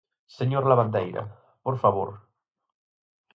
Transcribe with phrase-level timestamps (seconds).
[0.37, 1.23] Señor Lavandeira,
[1.65, 2.09] por favor.